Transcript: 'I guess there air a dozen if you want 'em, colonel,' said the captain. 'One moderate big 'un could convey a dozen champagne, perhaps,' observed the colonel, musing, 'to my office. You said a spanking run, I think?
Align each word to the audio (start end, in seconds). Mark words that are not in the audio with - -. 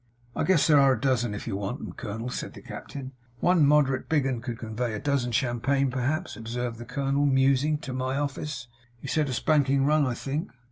'I 0.35 0.45
guess 0.45 0.65
there 0.65 0.79
air 0.79 0.93
a 0.93 0.99
dozen 0.99 1.35
if 1.35 1.45
you 1.45 1.55
want 1.55 1.79
'em, 1.79 1.93
colonel,' 1.93 2.31
said 2.31 2.55
the 2.55 2.61
captain. 2.63 3.11
'One 3.39 3.63
moderate 3.63 4.09
big 4.09 4.25
'un 4.25 4.41
could 4.41 4.57
convey 4.57 4.93
a 4.95 4.99
dozen 4.99 5.31
champagne, 5.31 5.91
perhaps,' 5.91 6.35
observed 6.35 6.79
the 6.79 6.85
colonel, 6.85 7.27
musing, 7.27 7.77
'to 7.77 7.93
my 7.93 8.17
office. 8.17 8.67
You 8.99 9.09
said 9.09 9.29
a 9.29 9.33
spanking 9.33 9.85
run, 9.85 10.07
I 10.07 10.15
think? 10.15 10.49